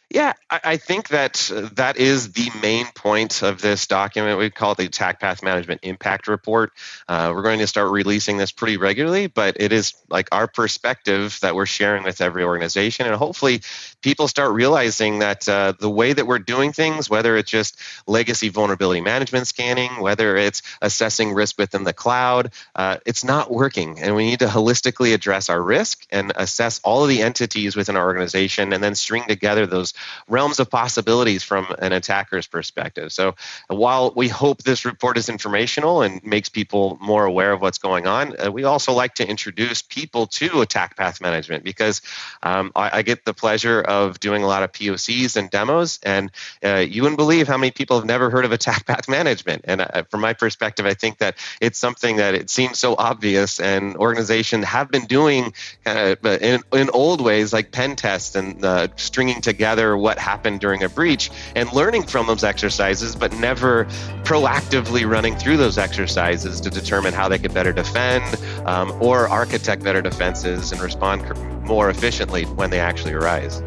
Yeah, 0.10 0.34
I, 0.50 0.60
I 0.64 0.78
think 0.78 1.10
that 1.10 1.52
uh, 1.54 1.68
that 1.74 1.98
is 1.98 2.32
the 2.32 2.50
main 2.62 2.86
point 2.96 3.44
of 3.44 3.62
this 3.62 3.88
document. 3.88 4.40
We 4.40 4.50
call 4.50 4.72
it 4.72 4.78
the 4.78 4.86
Attack 4.86 5.20
Path 5.20 5.44
Management 5.44 5.82
Impact 5.84 6.30
Report. 6.30 6.72
Uh, 7.10 7.34
we're 7.36 7.42
going 7.42 7.60
to 7.60 7.68
start 7.68 7.92
releasing 7.92 8.38
this 8.38 8.54
pretty 8.54 8.78
regularly, 8.78 9.28
but 9.28 9.58
it 9.60 9.74
is 9.74 9.96
like 10.10 10.30
our 10.32 10.48
perspective 10.48 11.38
that 11.42 11.56
we're 11.56 11.66
sharing 11.66 12.04
with 12.04 12.22
every 12.22 12.46
organization. 12.46 13.06
And 13.06 13.16
hopefully, 13.16 13.62
people 14.02 14.28
start 14.28 14.54
realizing 14.54 15.20
that 15.20 15.48
uh, 15.48 15.74
the 15.80 15.90
way 15.90 16.14
that 16.14 16.28
we're 16.28 16.40
doing 16.40 16.74
things, 16.74 17.10
whether 17.10 17.36
it's 17.38 17.50
just 17.50 17.78
legacy 18.06 18.50
vulnerability 18.50 19.02
management 19.02 19.48
scanning, 19.48 20.00
whether 20.00 20.38
it's 20.38 20.62
assessing 20.82 21.34
risk 21.34 21.58
within 21.58 21.84
the 21.84 21.94
cloud, 21.94 22.52
uh, 22.76 22.98
it's 23.06 23.24
not 23.24 23.52
working. 23.52 24.00
And 24.00 24.16
we 24.16 24.26
need 24.26 24.40
to 24.40 24.48
holistically 24.48 25.14
address 25.14 25.50
our 25.50 25.62
risk 25.62 26.06
and 26.12 26.32
assess 26.36 26.80
all 26.84 27.04
of 27.04 27.10
the 27.10 27.22
entities 27.22 27.76
within 27.76 27.98
our 27.98 28.06
organization 28.06 28.74
and 28.74 28.84
then 28.84 28.96
string 28.96 29.24
together 29.28 29.66
those 29.66 29.94
realms 30.28 30.60
of 30.60 30.70
possibilities 30.70 31.44
from 31.44 31.68
an 31.80 31.92
attacker's 31.92 32.48
perspective. 32.48 33.12
So 33.12 33.36
while 33.68 34.14
we 34.16 34.28
hope 34.28 34.64
this 34.64 34.86
report 34.86 35.18
is 35.18 35.30
informational 35.30 36.02
and 36.02 36.24
makes 36.24 36.50
people 36.50 36.98
more 37.02 37.26
aware 37.26 37.52
of 37.52 37.62
what's 37.62 37.78
going 37.78 38.08
on, 38.08 38.40
uh, 38.40 38.52
we 38.52 38.64
also 38.64 38.94
like 38.94 39.16
to 39.16 39.28
introduce 39.28 39.82
people 39.82 40.28
to 40.28 40.62
attack 40.62 40.96
path 40.96 41.22
management 41.22 41.64
because 41.64 42.02
um, 42.44 42.72
I, 42.76 43.00
I, 43.00 43.02
get 43.02 43.26
the 43.26 43.34
pleasure 43.34 43.82
of 43.88 44.20
doing 44.20 44.44
a 44.44 44.48
lot 44.48 44.64
of 44.64 44.72
POCs 44.72 45.36
and 45.36 45.50
demos, 45.50 46.00
and 46.04 46.32
uh, 46.64 46.78
you 46.78 47.02
wouldn't 47.02 47.18
believe 47.18 47.48
how 47.48 47.58
many 47.58 47.72
people 47.72 47.98
have 47.98 48.06
never 48.06 48.30
heard 48.30 48.46
of 48.46 48.52
attack 48.52 48.86
path 48.86 49.08
management. 49.08 49.66
And 49.66 49.82
uh, 49.82 50.04
from 50.10 50.22
my 50.22 50.34
perspective, 50.34 50.86
I 50.86 50.94
think 50.94 51.20
that 51.20 51.36
it's 51.62 51.80
something 51.80 52.18
that 52.18 52.36
it 52.36 52.50
seems 52.50 52.78
so 52.78 52.96
obvious, 52.96 53.60
and 53.60 53.96
organizations 53.96 54.66
have 54.66 54.92
been 54.92 55.06
doing 55.06 55.54
uh, 55.86 56.16
in, 56.24 56.62
in 56.74 56.90
old 56.92 57.22
ways 57.22 57.54
like 57.54 57.72
pen 57.72 57.96
tests 57.96 58.36
and 58.36 58.64
uh, 58.64 58.88
stringing 58.96 59.42
together 59.42 59.98
what 59.98 60.20
happened 60.20 60.60
during 60.60 60.84
a 60.84 60.90
breach 60.90 61.32
and 61.56 61.72
learning 61.74 62.04
from 62.04 62.28
those 62.28 62.44
exercises, 62.44 63.16
but 63.16 63.34
never 63.34 63.86
proactively 64.24 65.10
running 65.10 65.36
through 65.36 65.58
those 65.58 65.78
exercises 65.78 66.62
to 66.62 66.70
determine 66.70 67.14
how 67.14 67.30
they 67.30 67.40
could 67.40 67.54
better 67.54 67.74
defend 67.74 68.36
um, 68.66 68.92
or 69.02 69.28
architect 69.30 69.84
better 69.84 70.02
defenses 70.02 70.72
and 70.72 70.82
respond 70.82 71.26
more 71.68 71.90
efficiently 71.90 72.44
when 72.46 72.70
they 72.70 72.80
actually 72.80 73.14
arise. 73.14 73.62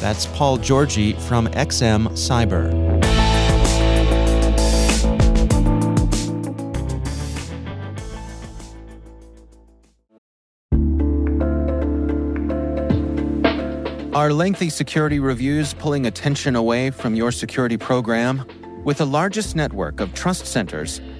That's 0.00 0.26
Paul 0.26 0.58
Giorgi 0.58 1.18
from 1.22 1.48
XM 1.48 2.08
Cyber. 2.10 2.70
Are 14.14 14.32
lengthy 14.32 14.70
security 14.70 15.18
reviews 15.18 15.74
pulling 15.74 16.06
attention 16.06 16.56
away 16.56 16.90
from 16.90 17.14
your 17.14 17.30
security 17.30 17.76
program? 17.76 18.44
With 18.82 18.98
the 18.98 19.06
largest 19.06 19.56
network 19.56 20.00
of 20.00 20.14
trust 20.14 20.46
centers, 20.46 21.00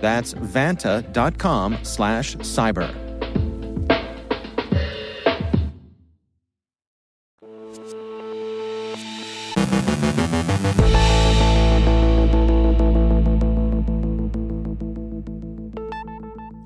That's 0.00 0.34
vanta.com 0.34 1.78
slash 1.82 2.36
cyber. 2.36 3.04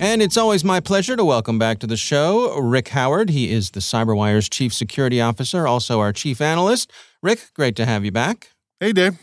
And 0.00 0.22
it's 0.22 0.36
always 0.36 0.64
my 0.64 0.80
pleasure 0.80 1.16
to 1.16 1.24
welcome 1.24 1.58
back 1.58 1.80
to 1.80 1.86
the 1.86 1.96
show 1.96 2.56
Rick 2.58 2.88
Howard. 2.88 3.30
He 3.30 3.52
is 3.52 3.72
the 3.72 3.80
CyberWire's 3.80 4.48
Chief 4.48 4.72
Security 4.72 5.20
Officer, 5.20 5.66
also 5.66 6.00
our 6.00 6.12
Chief 6.12 6.40
Analyst. 6.40 6.90
Rick, 7.22 7.50
great 7.52 7.76
to 7.76 7.84
have 7.84 8.04
you 8.04 8.12
back. 8.12 8.52
Hey, 8.80 8.92
Dave. 8.92 9.14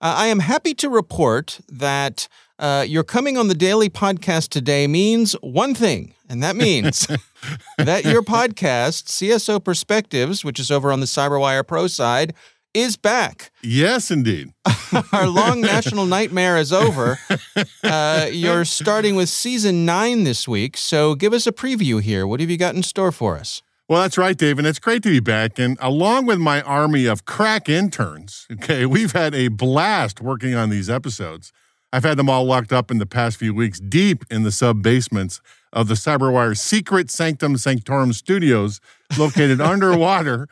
Uh, 0.00 0.14
I 0.18 0.26
am 0.26 0.40
happy 0.40 0.74
to 0.74 0.90
report 0.90 1.60
that 1.68 2.28
uh, 2.58 2.84
your 2.86 3.04
coming 3.04 3.36
on 3.36 3.48
the 3.48 3.54
daily 3.54 3.90
podcast 3.90 4.48
today 4.50 4.86
means 4.86 5.32
one 5.40 5.74
thing, 5.74 6.14
and 6.28 6.42
that 6.42 6.56
means 6.56 7.06
that 7.78 8.04
your 8.04 8.22
podcast, 8.22 9.06
CSO 9.06 9.62
Perspectives, 9.62 10.44
which 10.44 10.60
is 10.60 10.70
over 10.70 10.92
on 10.92 11.00
the 11.00 11.06
CyberWire 11.06 11.66
Pro 11.66 11.86
side, 11.86 12.34
is 12.72 12.96
back. 12.96 13.50
Yes, 13.62 14.10
indeed. 14.10 14.52
Our 15.12 15.26
long 15.26 15.60
national 15.62 16.06
nightmare 16.06 16.56
is 16.56 16.72
over. 16.72 17.18
Uh, 17.82 18.28
you're 18.30 18.64
starting 18.64 19.14
with 19.14 19.28
season 19.28 19.84
nine 19.84 20.24
this 20.24 20.46
week, 20.46 20.76
so 20.76 21.14
give 21.14 21.32
us 21.32 21.46
a 21.46 21.52
preview 21.52 22.02
here. 22.02 22.26
What 22.26 22.40
have 22.40 22.50
you 22.50 22.56
got 22.56 22.74
in 22.74 22.82
store 22.82 23.12
for 23.12 23.36
us? 23.36 23.62
Well, 23.88 24.00
that's 24.00 24.16
right, 24.16 24.36
Dave, 24.36 24.58
and 24.58 24.66
it's 24.66 24.78
great 24.78 25.02
to 25.02 25.10
be 25.10 25.20
back. 25.20 25.58
And 25.58 25.76
along 25.80 26.24
with 26.24 26.38
my 26.38 26.62
army 26.62 27.04
of 27.04 27.26
crack 27.26 27.68
interns, 27.68 28.46
okay, 28.52 28.86
we've 28.86 29.12
had 29.12 29.34
a 29.34 29.48
blast 29.48 30.22
working 30.22 30.54
on 30.54 30.70
these 30.70 30.88
episodes. 30.88 31.52
I've 31.94 32.02
had 32.02 32.16
them 32.16 32.28
all 32.28 32.44
locked 32.44 32.72
up 32.72 32.90
in 32.90 32.98
the 32.98 33.06
past 33.06 33.36
few 33.36 33.54
weeks, 33.54 33.78
deep 33.78 34.24
in 34.28 34.42
the 34.42 34.50
sub 34.50 34.82
basements 34.82 35.40
of 35.72 35.86
the 35.86 35.94
CyberWire 35.94 36.58
secret 36.58 37.08
Sanctum 37.08 37.56
Sanctorum 37.56 38.12
studios, 38.12 38.80
located 39.16 39.60
underwater 39.60 40.48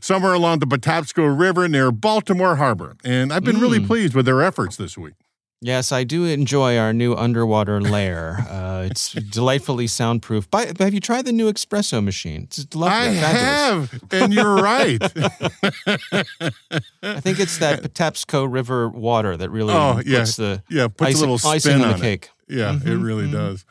somewhere 0.00 0.34
along 0.34 0.60
the 0.60 0.66
Patapsco 0.66 1.36
River 1.36 1.66
near 1.66 1.90
Baltimore 1.90 2.54
Harbor. 2.54 2.96
And 3.04 3.32
I've 3.32 3.42
been 3.42 3.56
mm. 3.56 3.62
really 3.62 3.84
pleased 3.84 4.14
with 4.14 4.24
their 4.24 4.40
efforts 4.40 4.76
this 4.76 4.96
week. 4.96 5.14
Yes, 5.60 5.92
I 5.92 6.04
do 6.04 6.24
enjoy 6.26 6.76
our 6.76 6.92
new 6.92 7.14
underwater 7.14 7.80
lair. 7.80 8.46
Uh, 8.64 8.88
it's 8.90 9.12
delightfully 9.12 9.86
soundproof. 9.86 10.50
But 10.50 10.78
have 10.78 10.92
you 10.92 11.00
tried 11.00 11.24
the 11.24 11.32
new 11.32 11.50
espresso 11.50 12.02
machine? 12.04 12.42
It's 12.42 12.74
lovely. 12.74 13.18
I 13.18 13.22
have, 13.22 14.02
and 14.10 14.34
you're 14.34 14.56
right. 14.56 14.98
I 17.02 17.20
think 17.20 17.40
it's 17.40 17.58
that 17.58 17.82
Patapsco 17.82 18.50
River 18.50 18.88
water 18.88 19.36
that 19.36 19.50
really 19.50 19.72
oh, 19.72 20.02
yeah. 20.04 20.20
puts 20.20 20.36
the 20.36 20.62
yeah 20.68 20.88
puts 20.88 21.10
icing, 21.10 21.16
a 21.16 21.20
little 21.20 21.38
spin 21.38 21.80
on, 21.80 21.88
on 21.88 21.92
the 21.92 21.98
cake. 21.98 22.30
It. 22.48 22.56
Yeah, 22.56 22.72
mm-hmm, 22.72 22.88
it 22.88 22.96
really 22.96 23.24
mm-hmm. 23.24 23.32
does. 23.32 23.64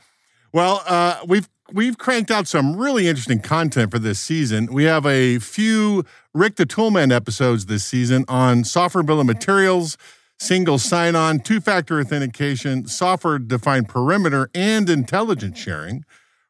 Well, 0.52 0.84
uh, 0.88 1.20
we've 1.28 1.50
we've 1.72 1.98
cranked 1.98 2.32
out 2.32 2.48
some 2.48 2.76
really 2.76 3.08
interesting 3.08 3.40
content 3.40 3.92
for 3.92 4.00
this 4.00 4.20
season. 4.20 4.68
We 4.72 4.86
have 4.86 5.06
a 5.06 5.40
few 5.40 6.06
Rick 6.34 6.56
the 6.56 6.66
Toolman 6.66 7.14
episodes 7.14 7.66
this 7.66 7.84
season 7.84 8.26
on 8.28 8.64
software 8.64 9.04
bill 9.04 9.20
of 9.20 9.26
materials 9.26 9.98
single 10.44 10.78
sign 10.78 11.16
on, 11.16 11.40
two 11.40 11.62
factor 11.62 12.00
authentication, 12.00 12.86
software 12.86 13.40
defined 13.40 13.88
perimeter, 13.88 14.50
and 14.54 14.90
intelligence 14.90 15.58
sharing. 15.58 16.04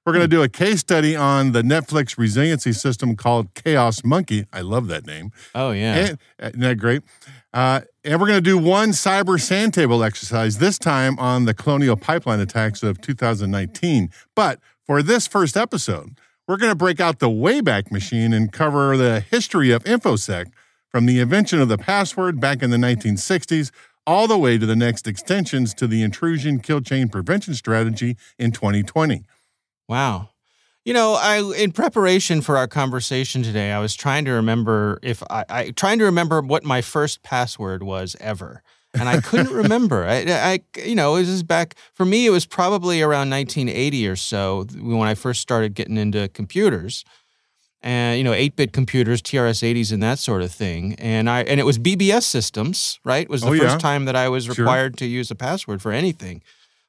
We're 0.05 0.11
going 0.11 0.23
to 0.23 0.27
do 0.27 0.41
a 0.41 0.49
case 0.49 0.79
study 0.81 1.15
on 1.15 1.53
the 1.53 1.61
Netflix 1.61 2.17
resiliency 2.17 2.73
system 2.73 3.15
called 3.15 3.53
Chaos 3.53 4.03
Monkey. 4.03 4.45
I 4.51 4.59
love 4.59 4.87
that 4.87 5.05
name. 5.05 5.31
Oh, 5.55 5.71
yeah. 5.71 5.95
And, 5.95 6.11
uh, 6.41 6.47
isn't 6.47 6.59
that 6.59 6.77
great? 6.77 7.03
Uh, 7.53 7.81
and 8.03 8.19
we're 8.19 8.27
going 8.27 8.37
to 8.37 8.41
do 8.41 8.57
one 8.57 8.89
cyber 8.89 9.39
sand 9.39 9.73
table 9.73 10.03
exercise, 10.03 10.57
this 10.57 10.77
time 10.77 11.17
on 11.19 11.45
the 11.45 11.53
Colonial 11.53 11.95
Pipeline 11.95 12.41
attacks 12.41 12.83
of 12.83 12.99
2019. 12.99 14.09
But 14.35 14.59
for 14.85 15.01
this 15.01 15.25
first 15.25 15.55
episode, 15.55 16.17
we're 16.47 16.57
going 16.57 16.71
to 16.71 16.75
break 16.75 16.99
out 16.99 17.19
the 17.19 17.29
Wayback 17.29 17.89
Machine 17.89 18.33
and 18.33 18.51
cover 18.51 18.97
the 18.97 19.21
history 19.21 19.71
of 19.71 19.83
InfoSec 19.85 20.47
from 20.93 21.07
the 21.07 21.19
invention 21.19 21.59
of 21.59 21.69
the 21.69 21.77
password 21.77 22.39
back 22.39 22.61
in 22.61 22.69
the 22.69 22.77
1960s 22.77 23.71
all 24.05 24.27
the 24.27 24.37
way 24.37 24.59
to 24.59 24.65
the 24.65 24.75
next 24.75 25.07
extensions 25.07 25.73
to 25.73 25.87
the 25.87 26.03
intrusion 26.03 26.59
kill 26.59 26.81
chain 26.81 27.09
prevention 27.09 27.55
strategy 27.55 28.15
in 28.37 28.51
2020. 28.51 29.23
Wow. 29.89 30.29
You 30.85 30.93
know, 30.93 31.13
I 31.13 31.39
in 31.57 31.71
preparation 31.71 32.41
for 32.41 32.57
our 32.57 32.67
conversation 32.67 33.41
today, 33.41 33.71
I 33.71 33.79
was 33.79 33.95
trying 33.95 34.25
to 34.25 34.31
remember 34.31 34.99
if 35.01 35.23
I, 35.29 35.45
I 35.49 35.71
trying 35.71 35.97
to 35.99 36.05
remember 36.05 36.41
what 36.41 36.63
my 36.63 36.81
first 36.81 37.23
password 37.23 37.81
was 37.81 38.15
ever. 38.19 38.61
And 38.93 39.09
I 39.09 39.21
couldn't 39.21 39.51
remember. 39.63 40.05
I, 40.05 40.25
I, 40.27 40.59
you 40.79 40.93
know, 40.93 41.15
it 41.15 41.21
was 41.21 41.41
back 41.41 41.75
for 41.93 42.05
me. 42.05 42.27
It 42.27 42.31
was 42.31 42.45
probably 42.45 43.01
around 43.01 43.31
1980 43.31 44.07
or 44.07 44.15
so 44.15 44.65
when 44.77 45.07
I 45.07 45.15
first 45.15 45.41
started 45.41 45.73
getting 45.73 45.97
into 45.97 46.27
computers 46.27 47.03
and 47.83 48.17
you 48.17 48.23
know 48.23 48.31
8-bit 48.31 48.73
computers 48.73 49.21
trs-80s 49.21 49.91
and 49.91 50.01
that 50.01 50.19
sort 50.19 50.41
of 50.41 50.51
thing 50.51 50.95
and 50.95 51.29
i 51.29 51.43
and 51.43 51.59
it 51.59 51.63
was 51.63 51.77
bbs 51.77 52.23
systems 52.23 52.99
right 53.03 53.29
was 53.29 53.41
the 53.41 53.49
oh, 53.49 53.57
first 53.57 53.75
yeah. 53.75 53.77
time 53.77 54.05
that 54.05 54.15
i 54.15 54.27
was 54.29 54.49
required 54.49 54.93
sure. 54.93 55.05
to 55.07 55.11
use 55.11 55.29
a 55.29 55.35
password 55.35 55.81
for 55.81 55.91
anything 55.91 56.41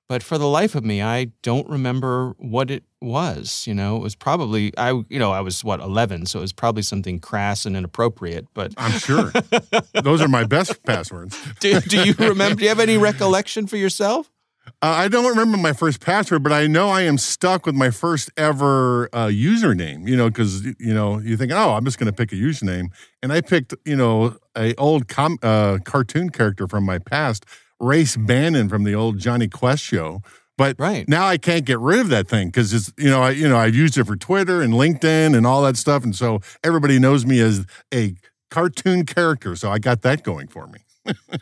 but 0.07 0.23
for 0.23 0.37
the 0.37 0.47
life 0.47 0.75
of 0.75 0.85
me, 0.85 1.01
I 1.01 1.29
don't 1.43 1.69
remember 1.69 2.35
what 2.37 2.71
it 2.71 2.85
was. 3.01 3.67
You 3.67 3.75
know, 3.75 3.97
it 3.97 4.01
was 4.01 4.15
probably 4.15 4.77
I. 4.77 4.91
You 4.91 5.19
know, 5.19 5.33
I 5.33 5.41
was 5.41 5.65
what 5.65 5.81
eleven, 5.81 6.27
so 6.27 6.41
it 6.41 6.43
was 6.43 6.53
probably 6.53 6.83
something 6.83 7.21
crass 7.21 7.65
and 7.65 7.75
inappropriate. 7.75 8.47
But 8.53 8.75
I'm 8.77 8.99
sure 8.99 9.33
those 10.03 10.21
are 10.21 10.29
my 10.29 10.45
best 10.45 10.83
passwords. 10.85 11.39
do, 11.61 11.81
do 11.81 12.05
you 12.05 12.15
remember? 12.19 12.57
Do 12.57 12.65
you 12.65 12.69
have 12.69 12.81
any 12.81 12.99
recollection 12.99 13.67
for 13.67 13.79
yourself? 13.79 14.31
Uh, 14.66 14.70
I 14.96 15.09
don't 15.09 15.27
remember 15.27 15.57
my 15.57 15.72
first 15.72 16.00
password, 16.00 16.42
but 16.42 16.53
I 16.53 16.66
know 16.66 16.90
I 16.90 17.03
am 17.03 17.16
stuck 17.16 17.66
with 17.66 17.74
my 17.74 17.90
first 17.90 18.31
ever 18.37 19.09
uh, 19.12 19.27
username. 19.29 20.07
You 20.09 20.16
know, 20.16 20.29
because 20.29 20.64
you 20.64 20.94
know 20.94 21.18
you 21.18 21.37
think, 21.37 21.53
oh, 21.53 21.72
I'm 21.72 21.85
just 21.85 21.98
going 21.98 22.11
to 22.11 22.12
pick 22.12 22.33
a 22.33 22.37
username, 22.37 22.88
and 23.22 23.33
I 23.33 23.40
picked 23.40 23.74
you 23.85 23.96
know 23.96 24.37
a 24.57 24.74
old 24.77 25.09
com- 25.09 25.38
uh, 25.42 25.79
cartoon 25.85 26.31
character 26.31 26.68
from 26.68 26.85
my 26.85 26.98
past, 26.98 27.44
Race 27.81 28.16
Bannon 28.16 28.68
from 28.68 28.85
the 28.85 28.94
old 28.94 29.18
Jonny 29.18 29.48
Quest 29.48 29.83
show. 29.83 30.22
But 30.57 30.77
right. 30.79 31.09
now 31.09 31.27
I 31.27 31.37
can't 31.37 31.64
get 31.64 31.81
rid 31.81 31.98
of 31.98 32.09
that 32.11 32.29
thing 32.29 32.48
because 32.48 32.72
it's 32.72 32.92
you 32.96 33.11
know 33.11 33.22
I 33.22 33.31
you 33.31 33.48
know 33.48 33.57
I've 33.57 33.74
used 33.74 33.98
it 33.98 34.05
for 34.05 34.16
Twitter 34.16 34.62
and 34.62 34.74
LinkedIn 34.74 35.37
and 35.37 35.46
all 35.46 35.62
that 35.62 35.77
stuff, 35.77 36.05
and 36.05 36.14
so 36.14 36.40
everybody 36.62 36.98
knows 36.98 37.27
me 37.27 37.40
as 37.40 37.66
a 37.92 38.14
cartoon 38.50 39.05
character. 39.05 39.57
So 39.57 39.70
I 39.70 39.79
got 39.79 40.03
that 40.03 40.22
going 40.22 40.48
for 40.48 40.66
me 40.66 40.81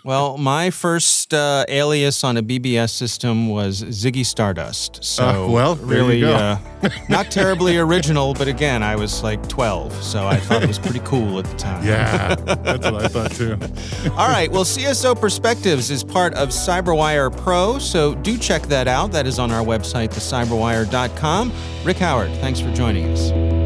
well, 0.05 0.37
my 0.39 0.71
first 0.71 1.33
uh, 1.33 1.65
alias 1.69 2.25
on 2.25 2.37
a 2.37 2.43
BBS 2.43 2.91
system 2.91 3.49
was 3.49 3.83
Ziggy 3.83 4.25
Stardust. 4.25 5.03
So, 5.05 5.25
uh, 5.25 5.49
well, 5.49 5.77
really, 5.77 6.25
uh, 6.25 6.57
not 7.09 7.31
terribly 7.31 7.79
original, 7.79 8.35
but 8.35 8.49
again, 8.49 8.83
I 8.83 8.97
was 8.97 9.23
like 9.23 9.49
12, 9.49 10.03
so 10.03 10.27
I 10.27 10.37
thought 10.37 10.63
it 10.63 10.69
was 10.69 10.79
pretty 10.79 11.01
cool 11.01 11.39
at 11.39 11.45
the 11.45 11.57
time. 11.57 11.87
Yeah, 11.87 12.35
that's 12.35 12.91
what 12.91 13.05
I 13.05 13.09
thought 13.09 13.33
too. 13.33 13.53
All 14.13 14.29
right, 14.29 14.51
well, 14.51 14.65
CSO 14.65 15.19
Perspectives 15.19 15.91
is 15.91 16.03
part 16.03 16.35
of 16.35 16.49
CyberWire 16.49 17.37
Pro, 17.37 17.79
so 17.79 18.15
do 18.17 18.37
check 18.37 18.63
that 18.63 18.89
out. 18.89 19.13
That 19.13 19.27
is 19.27 19.39
on 19.39 19.51
our 19.51 19.65
website, 19.65 20.09
thecyberwire.com. 20.11 21.53
Rick 21.85 21.99
Howard, 21.99 22.31
thanks 22.37 22.61
for 22.61 22.73
joining 22.73 23.07
us. 23.13 23.62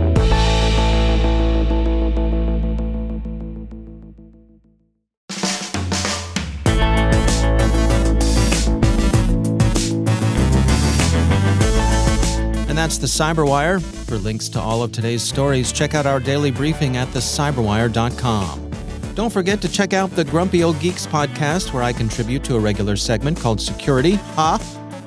That's 12.86 12.98
the 12.98 13.06
Cyberwire. 13.08 13.82
For 14.06 14.16
links 14.16 14.48
to 14.50 14.60
all 14.60 14.80
of 14.80 14.92
today's 14.92 15.20
stories, 15.20 15.72
check 15.72 15.96
out 15.96 16.06
our 16.06 16.20
daily 16.20 16.52
briefing 16.52 16.96
at 16.96 17.08
thecyberwire.com. 17.08 18.70
Don't 19.16 19.32
forget 19.32 19.60
to 19.62 19.68
check 19.68 19.92
out 19.92 20.12
the 20.12 20.22
Grumpy 20.22 20.62
Old 20.62 20.78
Geeks 20.78 21.04
podcast, 21.04 21.72
where 21.72 21.82
I 21.82 21.92
contribute 21.92 22.44
to 22.44 22.54
a 22.54 22.60
regular 22.60 22.94
segment 22.94 23.40
called 23.40 23.60
Security. 23.60 24.14
Ha! 24.36 24.60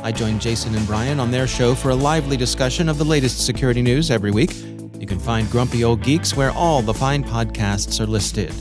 I 0.04 0.12
join 0.12 0.40
Jason 0.40 0.76
and 0.76 0.86
Brian 0.88 1.22
on 1.22 1.32
their 1.32 1.48
show 1.48 1.74
for 1.74 1.92
a 1.92 1.96
lively 1.96 2.36
discussion 2.36 2.90
of 2.90 2.98
the 2.98 3.06
latest 3.06 3.46
security 3.46 3.82
news 3.82 4.12
every 4.12 4.32
week. 4.32 4.54
You 5.00 5.08
can 5.08 5.18
find 5.18 5.50
Grumpy 5.50 5.86
Old 5.86 6.04
Geeks 6.04 6.36
where 6.36 6.52
all 6.52 6.82
the 6.82 6.94
fine 6.94 7.24
podcasts 7.24 8.02
are 8.02 8.08
listed. 8.08 8.54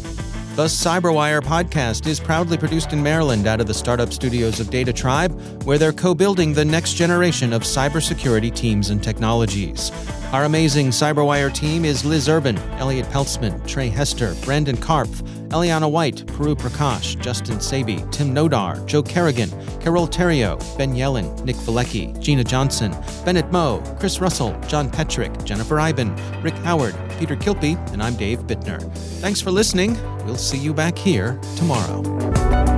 The 0.59 0.65
Cyberwire 0.65 1.41
podcast 1.41 2.09
is 2.09 2.19
proudly 2.19 2.59
produced 2.59 2.93
in 2.93 3.01
Maryland 3.01 3.47
out 3.47 3.61
of 3.61 3.69
the 3.69 3.75
startup 3.75 4.13
studios 4.13 4.59
of 4.59 4.71
Data 4.71 4.93
Tribe, 4.93 5.41
where 5.63 5.79
they're 5.79 5.93
co 5.93 6.17
building 6.17 6.53
the 6.53 6.65
next 6.65 6.95
generation 6.95 7.53
of 7.53 7.63
cybersecurity 7.63 8.53
teams 8.53 8.91
and 8.91 9.01
technologies. 9.01 9.93
Our 10.31 10.45
amazing 10.45 10.89
Cyberwire 10.89 11.51
team 11.51 11.87
is 11.87 12.05
Liz 12.05 12.29
Irvin, 12.29 12.59
Elliott 12.79 13.07
Peltzman, 13.07 13.67
Tre 13.67 13.89
Hester, 13.89 14.35
Brandon 14.45 14.77
Karpf, 14.77 15.23
Eliana 15.49 15.91
White, 15.91 16.27
Puru 16.27 16.55
Prakash, 16.55 17.19
Justin 17.19 17.57
Sabie, 17.57 18.09
Tim 18.13 18.35
Nodar, 18.35 18.85
Joe 18.85 19.03
Carrigan, 19.03 19.49
Carole 19.81 20.07
Theriault, 20.07 20.77
Ben 20.77 20.93
Yelin, 20.93 21.43
Nick 21.47 21.57
Veliky, 21.57 22.21
Gina 22.21 22.45
Johnson, 22.45 22.95
Bennett 23.25 23.51
Moe, 23.51 23.83
Chris 23.99 24.21
Russell, 24.21 24.55
John 24.69 24.91
Petrik, 24.91 25.45
Jennifer 25.45 25.81
Eiben, 25.81 26.15
Rick 26.43 26.57
Howard, 26.57 26.95
Peter 27.19 27.35
Kilpe, 27.35 27.79
and 27.95 28.03
I'm 28.03 28.15
Dave 28.17 28.41
Bittner. 28.41 28.83
Thanks 29.23 29.41
for 29.41 29.51
listening. 29.51 29.97
We'll 30.27 30.37
see 30.37 30.59
you 30.59 30.75
back 30.75 30.99
here 30.99 31.41
tomorrow. 31.57 32.78